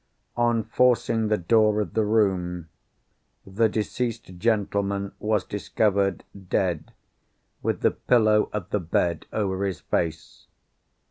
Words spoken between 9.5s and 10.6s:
his face.